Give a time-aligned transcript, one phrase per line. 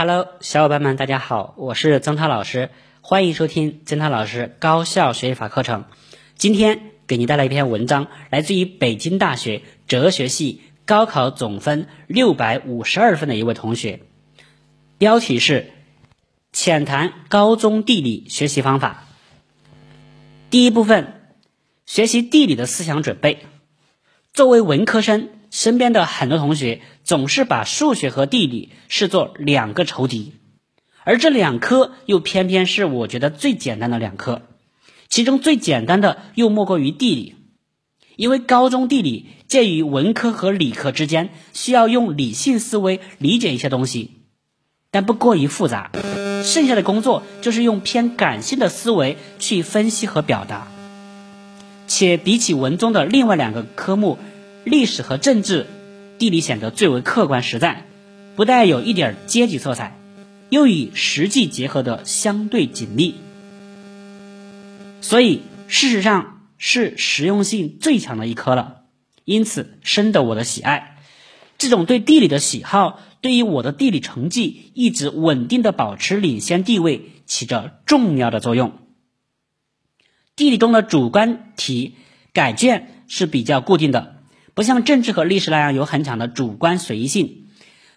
[0.00, 5.86] Hello，小伙伴们，大家好，我是曾涛老师，欢迎收听曾涛老师高效学习法课程。
[6.36, 13.98] 今天给您带来一篇文章，来自于北京大学哲学系高考总分六百五十二分的一位同学，
[14.98, 15.72] 标题是
[16.54, 19.02] “浅谈高中地理学习方法”。
[20.48, 21.32] 第一部分，
[21.86, 23.40] 学习地理的思想准备。
[24.32, 25.30] 作为文科生。
[25.50, 30.34] 身边的很多同学总是把数学和地理视作两个仇敌，
[31.04, 34.42] 而这两科又偏偏是我觉得最简单的两科，
[35.08, 37.34] 其中最简单的又莫过于地理，
[38.16, 44.10] 因为高中地理介于文科和理科之间，需要用理性思维理解一些东西，
[44.90, 45.90] 但不过于复杂，
[46.44, 50.68] 剩下的工作就是用偏感性的思维去分析和表达，
[51.86, 54.18] 且比起文中的另外两个科目。
[54.68, 55.66] 历史和政治，
[56.18, 57.86] 地理显得最为客观实在，
[58.36, 59.98] 不带有一点阶级色彩，
[60.50, 63.14] 又与实际结合的相对紧密，
[65.00, 68.82] 所以事实上是实用性最强的一科了，
[69.24, 70.96] 因此深得我的喜爱。
[71.56, 78.78] 这种对地理的喜好，对于我的地理成绩一直稳定的保持领先地位起着重要的作用。
[80.36, 81.94] 地理中的主观题
[82.32, 84.17] 改卷是比较固定的。
[84.58, 87.46] 不像政治和历史那样有很强的主观随意性，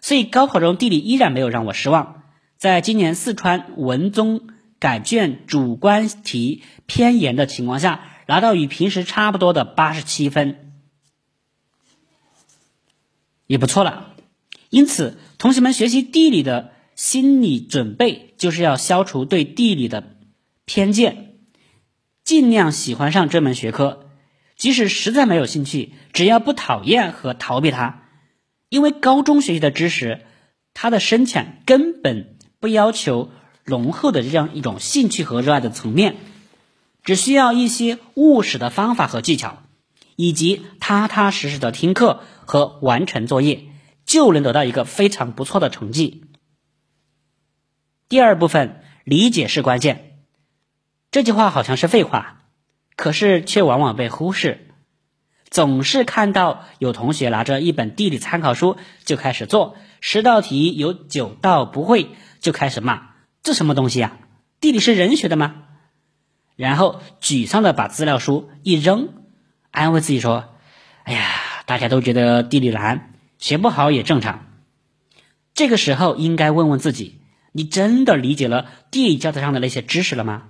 [0.00, 2.22] 所以高考中地理依然没有让我失望。
[2.56, 4.46] 在今年四川文综
[4.78, 10.72] 改卷主观题偏严的情况下，拿到与平时差不多的八十七分，
[13.48, 14.14] 也不错了。
[14.70, 20.14] 因此，同学们学习地理的心理准备就是要消除对地理的
[20.64, 21.38] 偏见，
[22.22, 24.11] 尽量喜欢上这门学科。
[24.56, 28.02] 即使实在没有兴趣，只要不讨厌和逃避它，
[28.68, 30.20] 因为高中学习的知识，
[30.74, 33.32] 它的深浅根本不要求
[33.64, 36.16] 浓厚的这样一种兴趣和热爱的层面，
[37.02, 39.62] 只需要一些务实的方法和技巧，
[40.16, 43.64] 以及踏踏实实的听课和完成作业，
[44.04, 46.24] 就能得到一个非常不错的成绩。
[48.08, 50.20] 第二部分，理解是关键。
[51.10, 52.41] 这句话好像是废话。
[53.02, 54.68] 可是却往往被忽视，
[55.50, 63.08] 总是看到有同学拿着一本地理参考书就开始做，十道题有九道不会就开始骂，
[63.42, 64.18] 这什么东西呀？
[64.60, 65.64] 地理是人学的吗？
[66.54, 69.08] 然后沮丧的把资料书一扔，
[69.72, 70.54] 安慰自己说
[71.02, 71.26] ：“哎呀，
[71.66, 74.46] 大家都觉得地理难，学不好也正常。”
[75.54, 77.18] 这个时候应该问问自己：
[77.50, 80.44] 你真的理解了地理教材上的那些知识了吗？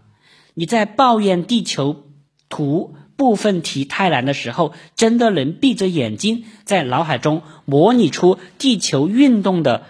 [0.52, 2.08] 你在抱怨地球？
[2.52, 9.84] 图部分题太难的时候，真的能闭着眼睛在脑海中模拟出地球运动的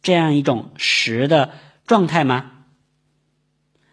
[0.00, 1.50] 这样一种实的
[1.86, 2.52] 状态吗？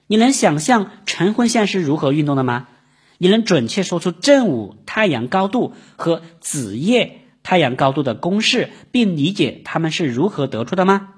[0.07, 2.69] 你能想象晨昏线是如何运动的吗？
[3.17, 11.09] 你能准确说出正午太阳高度和子夜太阳高度的公式，并理解它们是如何得出的吗？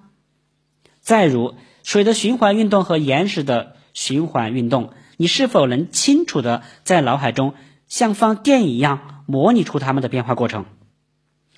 [1.01, 4.91] 再如水的循环运动和岩石的循环运动。
[5.22, 7.53] 你是否能清楚的在脑海中
[7.90, 10.63] 像放电影一样模拟出它们的变化过程，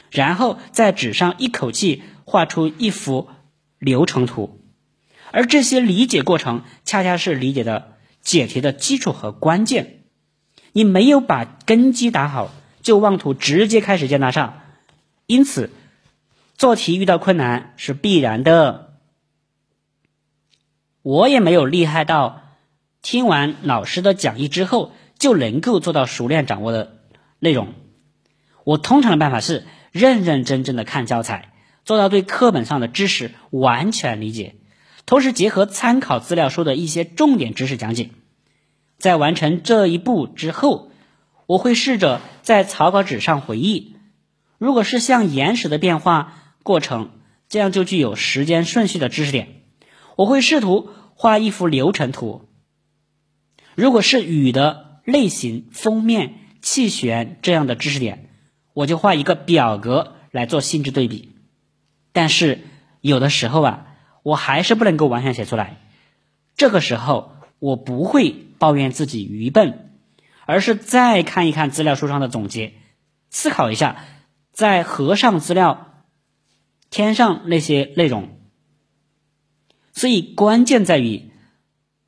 [0.09, 3.29] 然后在纸上一口气画出一幅
[3.77, 4.59] 流程图？
[5.29, 10.05] 而这些理解过程恰恰是理解的解题的基础和关键。
[10.71, 12.49] 你没有把根基打好，
[12.81, 14.63] 就妄图直接开始建大厦，
[15.27, 15.69] 因此
[16.57, 18.95] 做题遇到困难是必然的。
[21.03, 22.41] 我也没有厉害到。
[23.01, 26.97] 听完老师的讲义之后，就能够做到熟练掌握的
[27.39, 27.73] 内容。
[28.63, 31.51] 我通常的办法是认认真真的看教材，
[31.83, 34.55] 做到对课本上的知识完全理解，
[35.07, 38.11] 同时结合参考资料书的一些重点知识讲解。
[38.99, 40.91] 在完成这一步之后，
[41.47, 43.95] 我会试着在草稿纸上回忆。
[44.59, 47.09] 如果是像岩石的变化过程
[47.49, 49.47] 这样就具有时间顺序的知识点，
[50.15, 52.47] 我会试图画一幅流程图。
[53.75, 58.29] 如果是雨的类型、封面、气旋这样的知识点，
[58.73, 61.29] 我就画一个表格来做性质对比。
[62.11, 62.59] 但是
[62.99, 63.87] 有的时候啊，
[64.23, 65.77] 我还是不能够完全写出来。
[66.55, 69.89] 这个时候，我不会抱怨自己愚笨，
[70.45, 72.73] 而是再看一看资料书上的总结，
[73.29, 74.03] 思考一下，
[74.51, 76.03] 再合上资料，
[76.89, 78.37] 添上那些内容。
[79.93, 81.31] 所以关键在于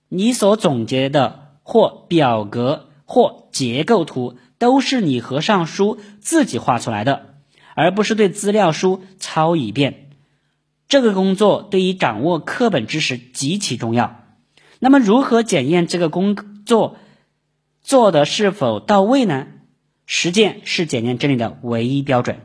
[0.10, 1.43] 你所总结的。
[1.63, 7.36] 或表格或结构图都是你合上书自己画出来的，
[7.75, 10.12] 而不是对资料书抄一遍。
[10.88, 14.24] 这个工作对于掌握课本知识极其重要。
[14.80, 16.98] 那么，如何检验这个工作
[17.81, 19.48] 做的是否到位呢？
[20.06, 22.42] 实践是检验真理的唯一标准。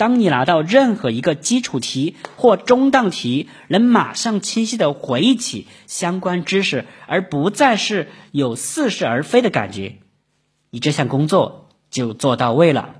[0.00, 9.98] 当你拿到任何一个基础题或中档题，能马上清晰的回忆起相关知识，而不再是有似是而非的感觉，
[10.70, 12.94] 你这项工作就做到位了。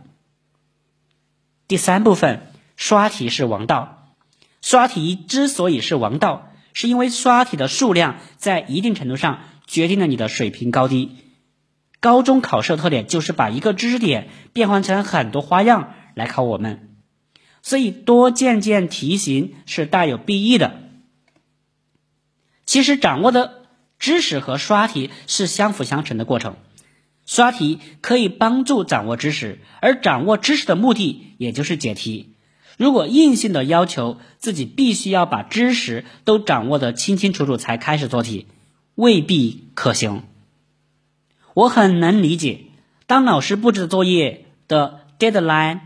[1.69, 4.15] 第三部分，刷题是王道。
[4.61, 11.17] 刷题之所以是王道，是因为刷题的数量在一定程度上决定了你的水平高低。
[11.99, 16.89] 高中考试的特点就是把一个知识点变换成很多花样来考我们。
[17.63, 20.81] 所以多见见题型是大有裨益的。
[22.65, 23.67] 其实掌握的
[23.99, 26.57] 知识和刷题是相辅相成的过程，
[27.27, 32.35] 刷题可以帮助掌握知识，而掌握知识的目的也就是解题。
[32.79, 38.47] 如果硬性的要求自己必须要把知识都掌握的清清楚楚才开始做题，
[38.95, 40.23] 未必可行。
[41.53, 42.61] 我很能理解，
[43.07, 45.81] 当老师布置的作业的 deadline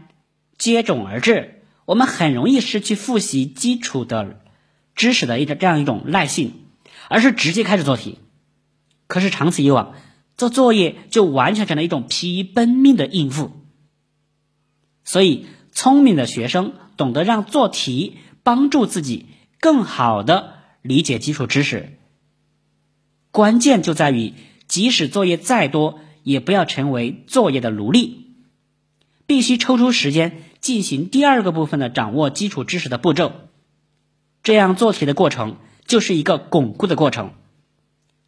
[0.57, 1.63] 接踵而至。
[1.85, 4.41] 我们很容易失去复习基础的
[4.95, 6.53] 知识的一个这样一种耐性，
[7.09, 8.19] 而是直接开始做题。
[9.07, 9.95] 可是长此以往，
[10.37, 13.53] 做作业就完全成了一种疲于奔命的应付。
[15.05, 19.27] 所以，聪明的学生懂得让做题帮助自己
[19.61, 21.99] 更好的理解基础知识。
[23.31, 24.33] 关键就在于，
[24.67, 28.29] 即使作业再多，也不要成为作业的奴隶，
[29.27, 30.43] 必须抽出时间。
[30.65, 33.33] 进行第二个部分的掌握基础知识的步骤，
[34.43, 37.35] 这样做题的过程就是一个巩固的过程。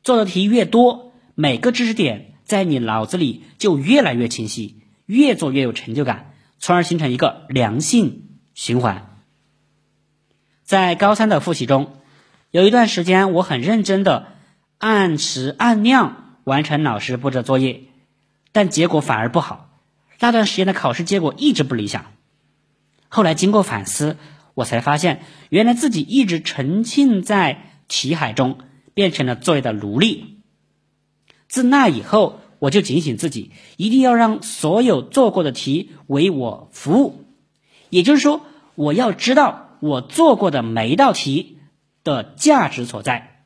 [0.03, 9.17] 做的题越多，每个知识点在你脑子里就越来越清晰，越做越有成就感，从而形成一个良性循环。
[10.63, 11.95] 在高三的复习中，
[12.51, 14.27] 有一段时间我很认真的
[14.77, 17.85] 按时按量完成老师布置的作业，
[18.53, 19.71] 但结果反而不好。
[20.21, 22.05] 那段时间的考试结果一直不理想。
[23.09, 24.17] 后来经过反思，
[24.55, 28.59] 我才发现，原来自己一直沉浸在题海中，
[28.95, 30.41] 变成了作业的奴隶。
[31.49, 37.25] 自那以后，我就警醒自己，一定要让所有做过的题为我服务。
[37.91, 38.41] 也就是说，
[38.75, 41.59] 我要知道我做过的每一道题
[42.03, 43.45] 的价值所在。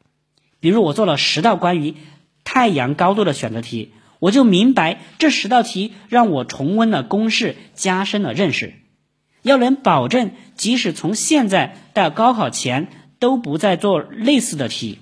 [0.61, 1.95] 比如，我做了十道关于
[2.45, 8.75] 太阳高度的选择题，我就明白这十道题让我重温了公式，加深了认识。
[9.43, 12.89] 要能保证，即使从现在到高考前
[13.19, 14.99] 都不再做类似的题，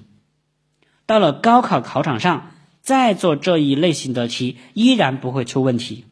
[1.07, 6.05] 到了高考考场上再做这一类型的题，依然不会出问题。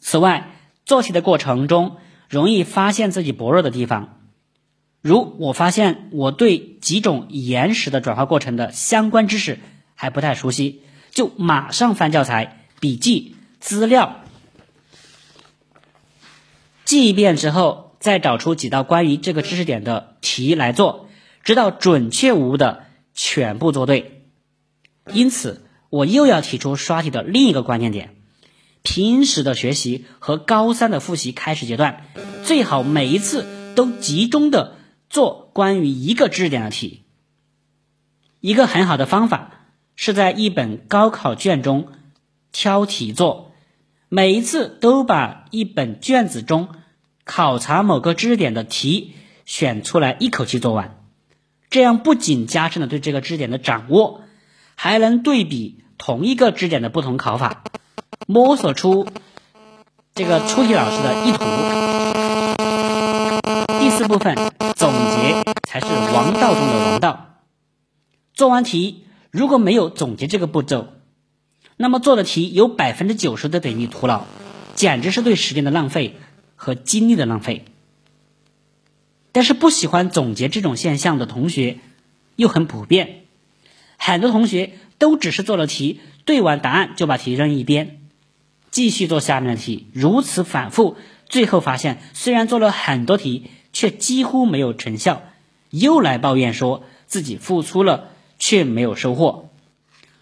[0.00, 0.50] 此外，
[0.84, 1.96] 做题的过程中
[2.28, 4.20] 容易发现自己薄弱的地方，
[5.00, 9.58] 如我发现我对几种岩石的转化过程的相关知识
[9.94, 14.23] 还不太熟悉，就马上翻教材、笔记、资料。
[16.84, 21.08] 记一遍之后，再找出几道关于这个知识点的题来做，
[21.42, 22.84] 直到准确无误的
[23.14, 24.26] 全部做对。
[25.12, 28.16] 因此，我又要提出刷题的另一个关键点：
[28.82, 32.04] 平时的学习和高三的复习开始阶段，
[32.44, 34.76] 最好每一次都集中的
[35.08, 37.04] 做关于一个知识点的题。
[38.40, 41.88] 一个很好的方法是在一本高考卷中
[42.52, 43.52] 挑题做。
[44.10, 46.68] 每一次都把一本卷子中
[47.24, 49.14] 考察某个知识点的题
[49.46, 50.98] 选出来，一口气做完。
[51.70, 54.20] 这样不仅加深了对这个知识点的掌握，
[54.74, 57.64] 还能对比同一个知识点的不同考法，
[58.26, 59.08] 摸索出
[60.14, 61.44] 这个出题老师的意图。
[63.80, 64.36] 第四部分
[64.76, 67.40] 总结才是王道中的王道。
[68.34, 70.88] 做完题如果没有总结这个步骤。
[71.76, 74.22] 那么做的题有百分之九十都等于徒劳，
[74.76, 76.16] 简直是对时间的浪费
[76.56, 77.64] 和精力的浪费。
[79.32, 81.78] 但是不喜欢总结这种现象的同学
[82.36, 83.24] 又很普遍，
[83.98, 88.00] 很多同学都只是做了题，对完答案就把题扔一边，
[88.70, 90.96] 继续做下面的题，如此反复，
[91.28, 95.22] 最后发现虽然做了很多题，却几乎没有成效，
[95.70, 99.50] 又来抱怨说自己付出了却没有收获。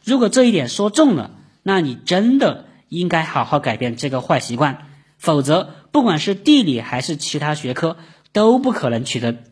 [0.04, 4.86] 如果这一点说中了，那你真的应该好好改变这个坏习惯，
[5.18, 7.98] 否则不管是地理还是其他学科，
[8.32, 9.44] 都不可能取得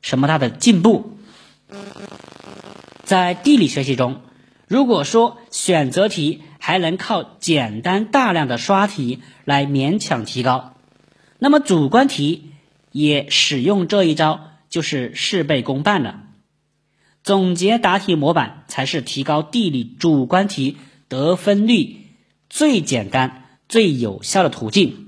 [0.00, 1.18] 什么大的进步。
[3.04, 4.22] 在地理学习中，
[4.66, 10.74] 如果说选择题还能靠简单大量的刷题来勉强提高，
[11.38, 12.52] 那么主观题
[12.90, 16.22] 也使用这一招，就是事倍功半了。
[17.22, 20.78] 总结答题模板才是提高地理主观题
[21.08, 22.06] 得分率
[22.48, 25.01] 最简单、最有效的途径。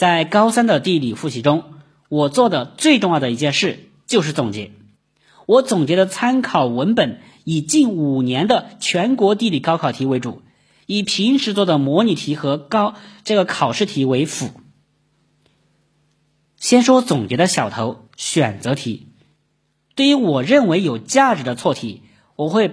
[0.00, 1.74] 在高三的地理复习中，
[2.08, 4.72] 我做的最重要的一件事就是总结。
[5.44, 10.40] 我总结的参考文本以近五年的全国地理高考题为主，
[10.86, 14.52] 以平时做的模拟题和高这个考试题为辅。
[16.56, 19.08] 先说总结的小头，选择题。
[19.96, 22.04] 对于我认为有价值的错题，
[22.36, 22.72] 我会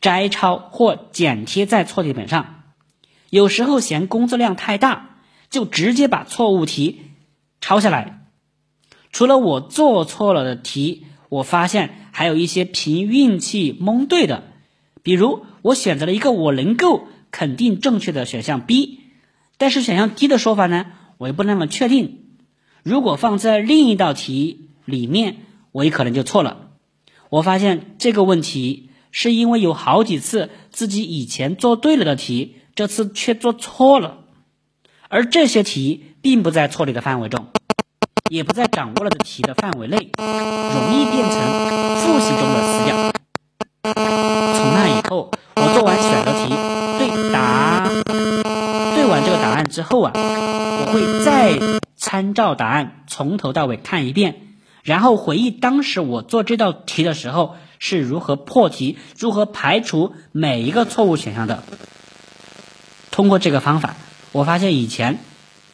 [0.00, 2.62] 摘抄或剪贴在错题本上。
[3.28, 5.15] 有时候嫌工作量太大，
[5.50, 7.00] 就直接把错误题
[7.60, 8.26] 抄下来。
[9.12, 14.44] 除了我做错了的题，我发现还有一些凭运气蒙对的。
[15.02, 19.00] 比如我选择了一个我能够肯定正确的选项 B，
[19.56, 20.86] 但是选项 D 的说法呢，
[21.18, 22.24] 我也不那么确定。
[22.82, 25.38] 如果放在另一道题里面。
[25.72, 26.70] 我也可能就错了。
[27.28, 34.24] 我发现这个问题是因为有好几次自己以前做对了的题，这次却做错了，
[35.08, 37.46] 而这些题并不在错题的范围中，
[38.28, 43.12] 也不在掌握了的题的范围内，容易变成复习中的死角。
[43.84, 46.48] 从那以后，我做完选择题
[46.98, 47.88] 对答
[48.96, 51.56] 对完这个答案之后啊，我会再
[51.96, 54.42] 参照答案从头到尾看一遍。
[54.82, 61.62] 然后回忆当时我做这道题的时候是如何破题、如何排除每一个错误选项的。
[63.10, 63.96] 通过这个方法，
[64.32, 65.18] 我发现以前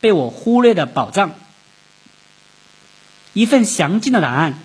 [0.01, 1.33] 被我忽略的宝藏，
[3.33, 4.59] 一份详尽的答案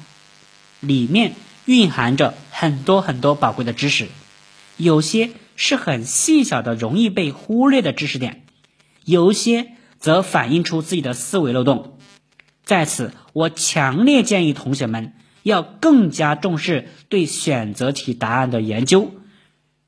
[0.80, 1.34] 里面
[1.66, 4.08] 蕴含着很多很多宝贵的知识，
[4.78, 8.44] 有些是很细小的、容易被忽略的知识点，
[9.04, 11.98] 有些则反映出自己的思维漏洞。
[12.64, 19.12] 在此，我强烈建议同学们要更加重视对选择题答案的研究。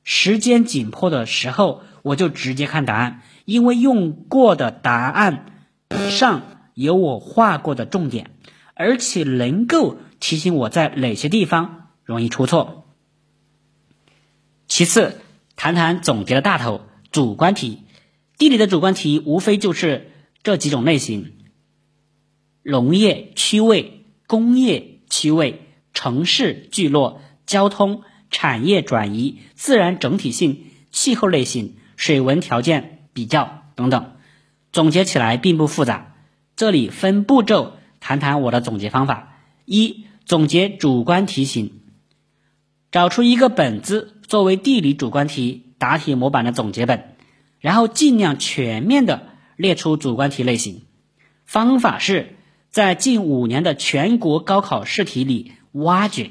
[0.03, 5.63] 时间紧迫的时候，我就直接看答案，因为用过的答案
[6.11, 6.43] 上
[6.75, 8.29] 有我画过的重点，
[8.75, 12.85] 而且能够提醒我在哪些地方容易出错。
[14.67, 15.19] 其次，
[15.55, 17.79] 谈谈总结的大头——主观题。
[18.37, 20.11] 地理的主观题无非就是
[20.43, 21.33] 这几种类型。
[22.61, 25.63] 农业区位、工业区位、
[25.95, 34.13] 城市聚落、交通、产业转移、自然整体性、气候类型、水文条件比较等等，
[34.71, 36.15] 总结起来并不复杂。
[36.55, 41.81] 这里分步骤谈谈我的总结方法：一、总结主观题型，
[42.93, 47.17] 找出一个本子作为地理主观题答题模板的总结本，
[47.59, 50.83] 然后尽量全面的列出主观题类型。
[51.43, 52.37] 方法是。
[52.71, 56.29] 在近五年的全国高考试题里挖掘，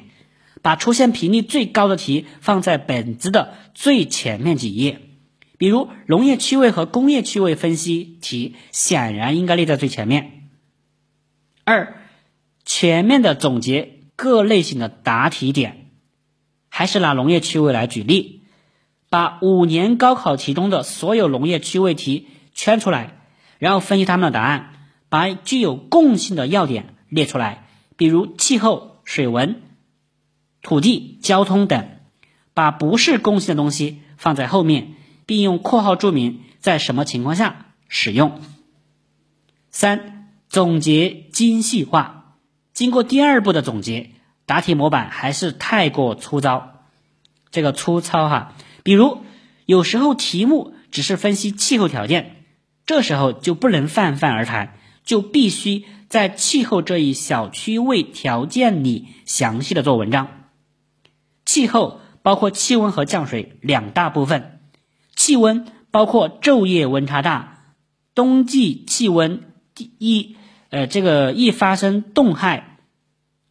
[0.62, 5.00] 把出现频率最高的题放在本子的最前面几页。
[5.58, 10.48] 比如农业区位和工业区位分析题，显然应该列在最前面。
[11.64, 12.00] 二，
[12.64, 15.90] 全面的总结各类型的答题点，
[16.70, 18.42] 还是拿农业区位来举例，
[19.10, 23.18] 把五年高考题中的所有农业区位题圈出来，
[23.58, 24.74] 然后分析他们的答案。
[25.10, 29.62] 把具有共性的要点列出来，比如气候、水文、
[30.60, 31.80] 土地、交通等；
[32.52, 34.96] 把不是共性的东西放在后面，
[35.28, 38.40] 并用括号注明在什么情况下使用。
[39.70, 42.34] 三、总结精细化。
[42.72, 44.12] 经过第二步的总结，
[44.46, 46.70] 答题模板还是太过粗糙。
[47.50, 49.22] 这个粗糙哈，比如
[49.66, 52.36] 有时候题目只是分析气候条件，
[52.86, 54.78] 这时候就不能泛泛而谈。
[55.04, 60.28] 就必须在气候这一小区位条件里详细的做文章。
[61.46, 64.57] 气候包括气温和降水两大部分。
[65.18, 67.74] 气温包括昼夜温差大，
[68.14, 69.52] 冬季气温
[69.98, 70.36] 一
[70.70, 72.78] 呃这个易发生冻害，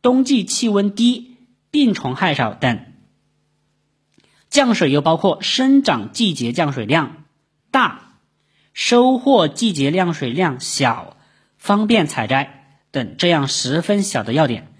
[0.01, 1.35] 冬季气温低，
[1.69, 2.79] 病虫害少等。
[4.49, 7.25] 降水又包括生长季节降水量
[7.69, 8.13] 大，
[8.73, 11.17] 收获季节降水量小。
[11.57, 14.71] 方便采摘等这样十分小的要点，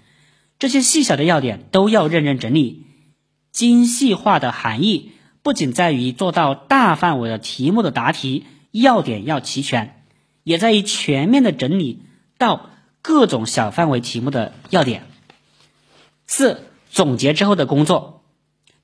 [0.58, 2.86] 这些细小的要点都要认真整理。
[3.52, 10.02] 精细化的含义不仅在于做到大范围的题目的答题要点要齐全，
[10.44, 12.02] 也在于全面的整理
[12.36, 12.70] 到
[13.02, 15.06] 各种小范围题目的要点。
[16.26, 18.22] 四、总结之后的工作，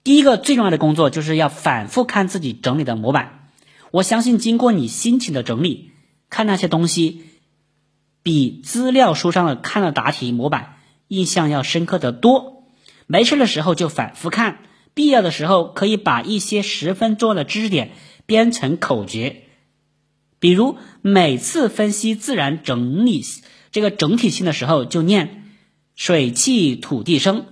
[0.03, 3.49] 第一个最重要的工作就是要反复看自己整理的模板。
[3.91, 5.91] 我相信经过你辛勤的整理，
[6.31, 7.27] 看那些东西。
[8.23, 10.77] 比资料书上的看了答题模板
[11.09, 12.65] 印象要深刻的多。
[13.07, 14.61] 没事的时候就反复看，
[14.95, 17.91] 必要的时候可以把一些十分重要的知识点
[18.27, 19.43] 编成口诀，
[20.39, 23.23] 比如每次分析自然整理
[23.73, 25.51] 这个整体性的时候就念
[25.97, 27.47] 水气土地生，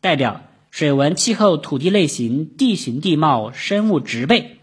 [0.00, 4.58] 代表水文、气候、土地类型、地形地貌、生物植被。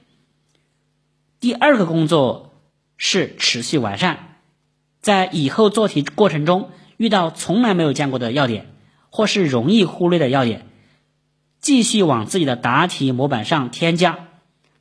[1.40, 2.54] 第二个工作
[2.98, 4.38] 是持续完善，
[5.02, 8.74] 在以后做题过程中遇到从来没有见过的要点，
[9.10, 10.67] 或是容易忽略的要点，
[11.60, 14.28] 继续往自己的答题模板上添加。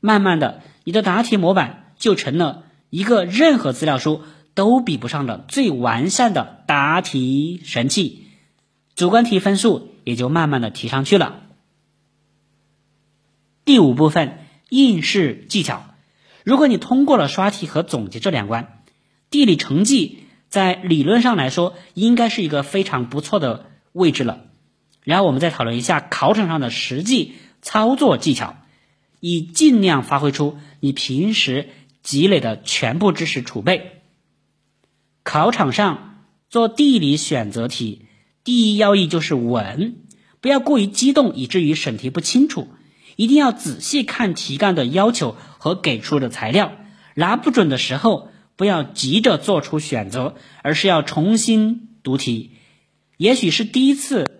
[0.00, 4.22] 慢慢的，你的答题模板就成了一个任何资料书
[4.54, 8.26] 都比不上的最完善的答题神器，
[8.94, 11.40] 主观题分数也就慢慢的提上去了。
[13.64, 15.82] 第五部分应试技巧。
[16.44, 18.80] 如果你通过了刷题和总结这两关，
[19.30, 24.44] 地理成绩在理论上来说应该是一个非常不错的位置了。
[25.06, 28.56] 然后我们再讨论一下考场上的实际操作技巧，
[29.20, 31.68] 以尽量发挥出你平时
[32.02, 34.02] 积累的全部知识储备。
[35.22, 38.06] 考场上做地理选择题，
[38.42, 39.98] 第一要义就是稳，
[40.40, 42.68] 不要过于激动以至于审题不清楚。
[43.14, 46.72] 一定要仔细看题干的要求和给出的材料，
[47.14, 50.34] 拿不准的时候不要急着做出选择，
[50.64, 52.50] 而是要重新读题。
[53.16, 54.35] 也许是第一次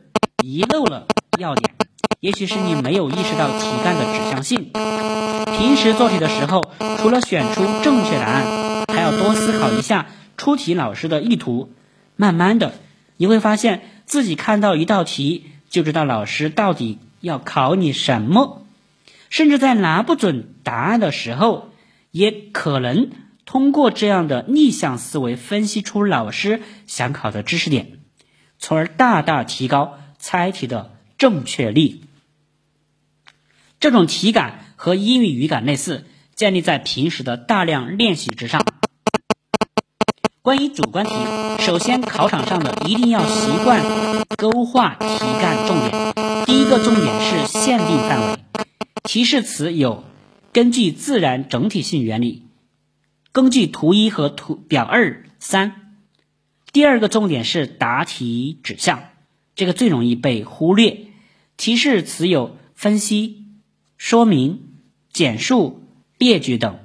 [0.46, 1.08] 遗漏了
[1.40, 1.74] 要点，
[2.20, 4.70] 也许是你没有意识到题干的指向性。
[5.58, 6.62] 平时做题的时候，
[6.98, 11.72] 除了选出正确答案，还要多思考一下出题老师的意图。
[12.14, 12.74] 慢慢的，
[13.16, 18.62] 你会发现自己看到一道题就知道老师到底要考你什么。
[19.28, 21.70] 甚至在拿不准答案的时候，
[22.12, 23.10] 也可能
[23.46, 27.98] 通过这样的逆向思维分析出老师想考的知识点，
[28.60, 29.94] 从而大大提高
[30.26, 32.00] 猜题的正确率。
[33.78, 38.66] 这种题感和英语语感类似，建立在平时的大量练习之上。
[40.42, 41.12] 关于主观题，
[41.60, 43.84] 首先考场上的一定要习惯
[44.36, 45.06] 勾画题
[45.40, 46.44] 干重点。
[46.44, 48.38] 第一个重点是限定范围。
[49.04, 50.02] 提示词有：
[50.52, 52.42] 根据自然整体性原理，
[53.30, 55.94] 根据图一和图表二三。
[56.72, 59.04] 第二个重点是答题指向，
[59.56, 61.06] 这个最容易被忽略。
[61.56, 63.46] 提示词有分析、
[63.96, 64.74] 说明、
[65.12, 65.82] 简述、
[66.18, 66.78] 列举等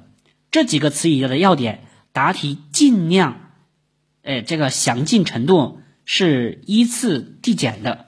[0.50, 3.52] 这几个词语的要点，答题尽量，
[4.22, 8.06] 呃，这个详尽程度是依次递减的。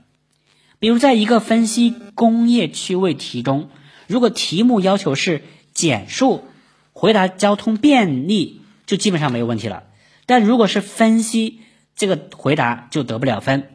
[0.81, 3.71] 比如在一个分析工业区位题中。
[4.07, 5.41] 如果题目要求是
[5.73, 6.45] 简述
[6.93, 9.85] 回答交通便利，就基本上没有问题了。
[10.27, 11.61] 但如果是分析，
[11.97, 13.74] 这个回答就得不了分，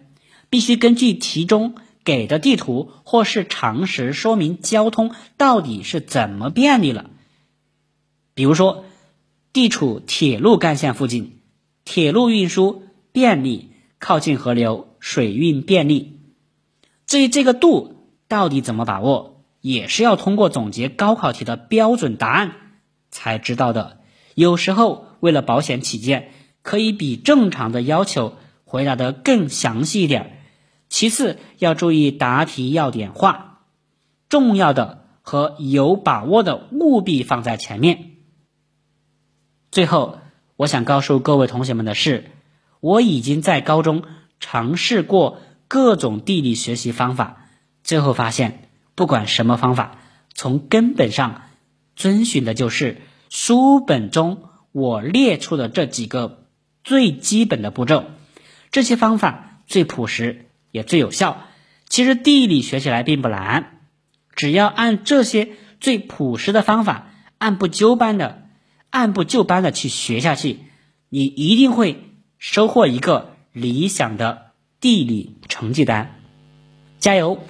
[0.49, 7.09] 必须根据题中给的地图或是常识说明交通到底是怎么便利了。
[8.33, 8.85] 比如说，
[9.53, 11.39] 地处铁路干线附近，
[11.85, 16.19] 铁路运输便利，靠近河流，水运便利。
[17.05, 19.43] 至于这个度到底怎么把握？
[19.61, 22.53] 也是要通过总结高考题的标准答案
[23.11, 23.99] 才知道的。
[24.33, 26.31] 有时候为了保险起见，
[26.61, 30.38] 可以比正常的要求回答的更详细一点。
[30.89, 33.61] 其次要注意答题要点化，
[34.27, 38.11] 重要的和有把握的务必放在前面。
[39.71, 40.17] 最后，
[40.55, 42.31] 我想告诉各位同学们的是，
[42.79, 44.03] 我已经在高中
[44.39, 47.45] 尝试过各种地理学习方法，
[47.83, 48.65] 最后发现。
[48.95, 49.99] 不管什么方法，
[50.33, 51.43] 从根本上
[51.95, 52.97] 遵循的就是
[53.29, 56.43] 书本中我列出的这几个
[56.83, 58.03] 最基本的步骤。
[58.71, 61.45] 这些方法最朴实也最有效。
[61.87, 63.79] 其实地理学起来并不难，
[64.35, 68.47] 只要按这些最朴实的方法，按部就班的、
[68.89, 70.59] 按部就班的去学下去，
[71.09, 72.03] 你一定会
[72.37, 76.19] 收获一个理想的地理成绩单。
[76.99, 77.43] 加油！